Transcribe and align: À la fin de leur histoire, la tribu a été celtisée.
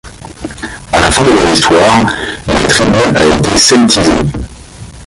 À 0.91 0.99
la 0.99 1.11
fin 1.11 1.23
de 1.23 1.29
leur 1.29 1.53
histoire, 1.53 2.11
la 2.47 2.69
tribu 2.69 2.97
a 3.15 3.23
été 3.37 3.55
celtisée. 3.55 4.31